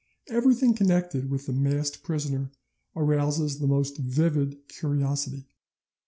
Everything 0.29 0.73
connected 0.73 1.29
with 1.29 1.45
the 1.45 1.53
masked 1.53 2.01
prisoner 2.01 2.49
arouses 2.95 3.59
the 3.59 3.67
most 3.67 3.99
vivid 3.99 4.67
curiosity. 4.67 5.45